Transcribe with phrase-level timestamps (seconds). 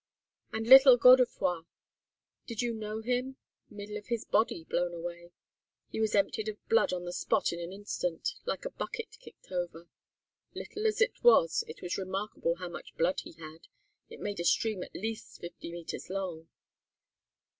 [0.51, 1.61] And little Godefroy
[2.47, 3.35] did you know him?
[3.69, 5.29] middle of his body blown away.
[5.91, 9.51] He was emptied of blood on the spot in an instant, like a bucket kicked
[9.51, 9.87] over.
[10.55, 13.67] Little as he was, it was remarkable how much blood he had,
[14.09, 16.47] it made a stream at least fifty meters long.